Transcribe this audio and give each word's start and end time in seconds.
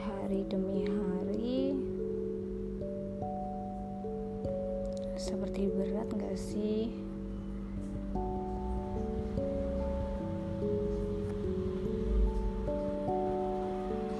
hari 0.00 0.42
demi 0.48 0.88
hari. 0.88 1.76
Seperti 5.20 5.68
berat 5.68 6.08
gak 6.16 6.36
sih? 6.40 6.88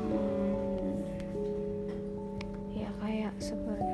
Hmm, 0.06 1.00
ya 2.76 2.90
kayak 3.00 3.34
seperti 3.40 3.89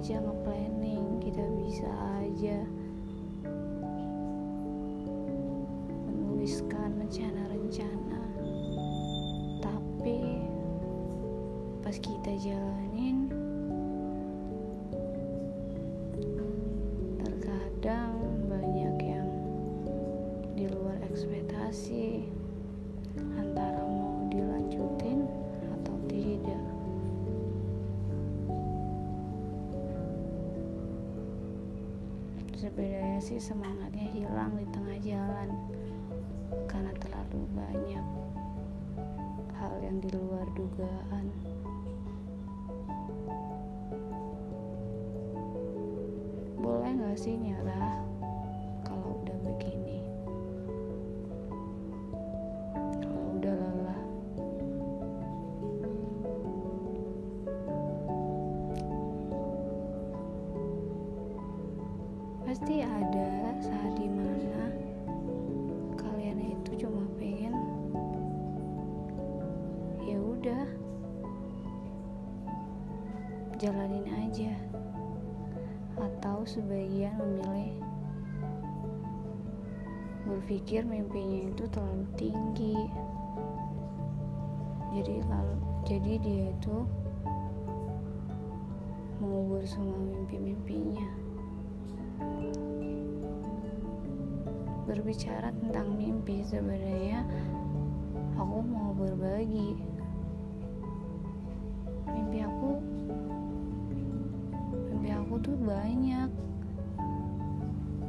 aja 0.00 0.16
nge-planning 0.16 1.20
kita 1.20 1.44
bisa 1.60 1.84
aja 2.24 2.64
menuliskan 6.08 6.96
rencana-rencana. 6.96 8.24
Tapi 9.60 10.40
pas 11.84 11.92
kita 12.00 12.32
jalanin 12.40 13.28
terkadang 17.20 18.16
banyak 18.48 18.96
yang 19.04 19.28
di 20.56 20.64
luar 20.64 20.96
ekspektasi 21.12 22.24
sebenarnya 32.70 33.18
sih 33.18 33.42
semangatnya 33.42 34.06
hilang 34.14 34.54
di 34.54 34.62
tengah 34.70 34.94
jalan 35.02 35.50
karena 36.70 36.94
terlalu 37.02 37.42
banyak 37.50 38.06
hal 39.58 39.74
yang 39.82 39.98
di 39.98 40.06
luar 40.14 40.46
dugaan. 40.54 41.26
Boleh 46.62 46.94
gak 46.94 47.18
sih 47.18 47.34
nyerah 47.34 48.09
jalanin 73.60 74.08
aja. 74.08 74.56
Atau 76.00 76.48
sebagian 76.48 77.12
memilih 77.20 77.76
berpikir 80.24 80.80
mimpinya 80.88 81.52
itu 81.52 81.68
terlalu 81.68 82.08
tinggi. 82.16 82.88
Jadi 84.96 85.20
lalu 85.28 85.56
jadi 85.84 86.12
dia 86.24 86.44
itu 86.56 86.76
mengubur 89.20 89.60
semua 89.68 90.00
mimpi-mimpinya. 90.08 91.08
Berbicara 94.88 95.52
tentang 95.60 96.00
mimpi 96.00 96.40
sebenarnya 96.48 97.28
aku 98.40 98.64
mau 98.64 98.96
berbagi. 98.96 99.76
Mimpi 102.08 102.40
aku 102.40 102.79
tuh 105.40 105.56
banyak. 105.56 106.30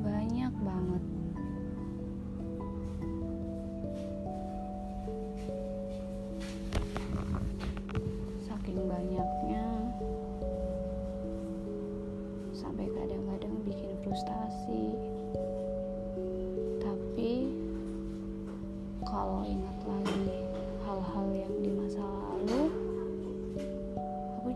Banyak 0.04 0.54
banget 0.60 1.21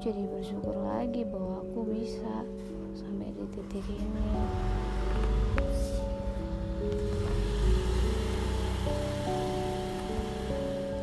jadi 0.06 0.22
bersyukur 0.30 0.78
lagi 0.86 1.26
bahwa 1.26 1.66
aku 1.66 1.82
bisa 1.90 2.46
sampai 2.94 3.34
di 3.34 3.42
titik 3.50 3.82
ini. 3.90 4.38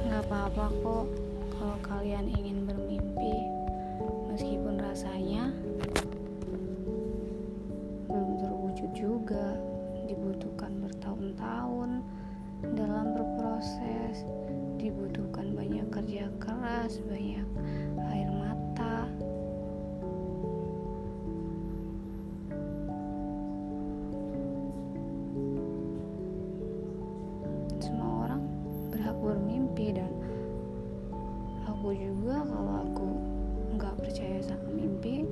Nggak 0.07 0.23
apa-apa 0.23 0.71
kok 0.71 1.07
kalau 1.51 1.79
kalian 1.83 2.31
ingin 2.31 2.63
bermimpi 2.63 3.43
meskipun 4.31 4.79
rasanya 4.79 5.51
belum 8.07 8.39
terwujud 8.39 8.91
juga 8.95 9.59
dibutuhkan 10.07 10.79
bertahun-tahun 10.79 12.07
dalam 12.79 13.19
berproses 13.19 14.23
dibutuhkan 14.79 15.59
banyak 15.59 15.91
kerja 15.91 16.31
keras 16.39 17.03
banyak 17.11 17.47
air 18.15 18.31
mata 18.31 18.62
semua 27.83 28.25
orang 28.25 28.43
berhak 28.89 29.17
bermimpi 29.21 29.93
dan 29.93 30.09
aku 31.69 31.93
juga 31.93 32.41
kalau 32.49 32.75
aku 32.81 33.07
nggak 33.77 33.95
percaya 34.01 34.39
sama 34.41 34.69
mimpi 34.73 35.29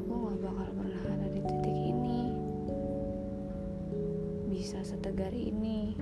aku 0.00 0.12
nggak 0.14 0.38
bakal 0.40 0.68
pernah 0.72 1.02
ada 1.04 1.28
di 1.28 1.40
titik 1.44 1.76
ini. 1.92 2.20
Bisa 4.48 4.80
setegar 4.80 5.36
ini 5.36 5.92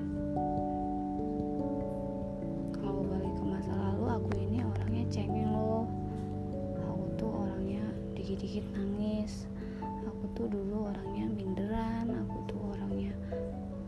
dikit-dikit 8.26 8.66
nangis. 8.74 9.46
Aku 10.02 10.26
tuh 10.34 10.50
dulu 10.50 10.90
orangnya 10.90 11.30
minderan 11.30 12.10
aku 12.26 12.42
tuh 12.50 12.58
orangnya 12.74 13.14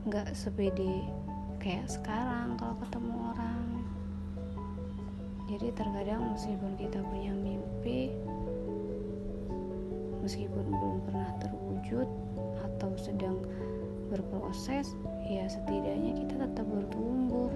nggak 0.06 0.31
sepede 0.31 1.03
kayak 1.59 1.91
sekarang 1.91 2.54
kalau 2.54 2.78
ketemu 2.78 3.34
orang. 3.34 3.66
Jadi 5.50 5.66
terkadang 5.75 6.38
meskipun 6.38 6.72
kita 6.78 7.03
punya 7.03 7.34
mimpi 7.34 8.15
meskipun 10.23 10.70
belum 10.70 11.02
pernah 11.02 11.34
terwujud 11.43 12.06
atau 12.62 12.94
sedang 12.94 13.43
berproses 14.06 14.94
ya 15.26 15.50
setidaknya 15.50 16.14
kita 16.14 16.46
tetap 16.46 16.67
bertumbuh. 16.70 17.50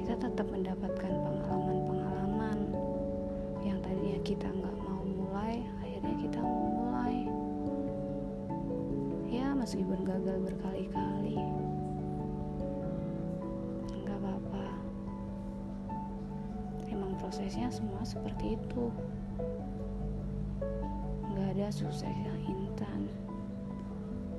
Kita 0.00 0.16
tetap 0.16 0.48
mendapatkan 0.48 1.12
pengalaman-pengalaman 1.12 2.72
yang 3.68 3.76
tadinya 3.84 4.20
kita 4.24 4.48
nggak 4.48 4.67
meskipun 9.68 10.00
gagal 10.00 10.36
berkali-kali. 10.48 11.36
Nggak 14.00 14.16
apa-apa. 14.16 14.64
Emang 16.88 17.12
prosesnya 17.20 17.68
semua 17.68 18.00
seperti 18.00 18.56
itu. 18.56 18.88
Nggak 21.28 21.48
ada 21.52 21.68
sukses 21.68 22.08
yang 22.08 22.40
instan. 22.48 23.12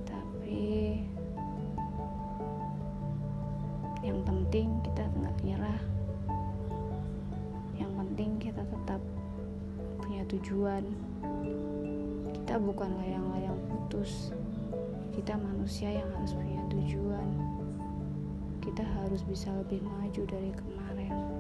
Tapi 0.10 0.98
yang 4.02 4.26
penting 4.26 4.82
kita 4.82 5.06
nggak 5.14 5.38
nyerah. 5.46 5.82
Yang 7.78 7.92
penting 8.02 8.30
kita 8.42 8.66
tetap 8.66 9.02
punya 10.02 10.26
tujuan. 10.26 10.90
Kita 12.34 12.58
bukan 12.58 12.98
layang-layang 12.98 13.62
putus 13.70 14.34
kita 15.20 15.36
manusia 15.36 15.92
yang 15.92 16.08
harus 16.16 16.32
punya 16.32 16.64
tujuan. 16.72 17.28
Kita 18.64 18.88
harus 18.88 19.20
bisa 19.28 19.52
lebih 19.52 19.84
maju 19.84 20.24
dari 20.24 20.56
kemarin 20.56 21.39